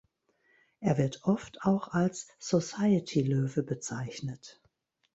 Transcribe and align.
Er 0.79 0.97
wird 0.97 1.25
oft 1.25 1.59
auch 1.61 1.89
als 1.89 2.27
„Society-Löwe“ 2.39 3.61
bezeichnet. 3.61 4.59